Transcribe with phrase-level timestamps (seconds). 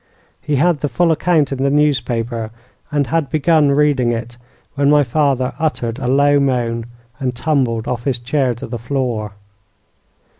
[0.41, 2.49] He had the full account in the newspaper,
[2.91, 4.35] and had begun reading it,
[4.73, 6.87] when my father uttered a low moan
[7.19, 9.33] and tumbled off his chair to the floor.